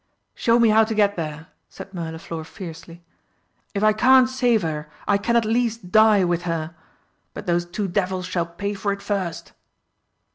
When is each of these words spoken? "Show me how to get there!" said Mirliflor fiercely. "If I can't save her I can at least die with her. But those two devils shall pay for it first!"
"Show 0.33 0.57
me 0.57 0.69
how 0.69 0.83
to 0.83 0.95
get 0.95 1.15
there!" 1.15 1.49
said 1.69 1.93
Mirliflor 1.93 2.43
fiercely. 2.43 3.03
"If 3.75 3.83
I 3.83 3.93
can't 3.93 4.27
save 4.27 4.63
her 4.63 4.89
I 5.07 5.19
can 5.19 5.35
at 5.35 5.45
least 5.45 5.91
die 5.91 6.23
with 6.23 6.41
her. 6.49 6.73
But 7.35 7.45
those 7.45 7.65
two 7.67 7.87
devils 7.87 8.25
shall 8.25 8.47
pay 8.47 8.73
for 8.73 8.91
it 8.93 9.01
first!" 9.03 9.51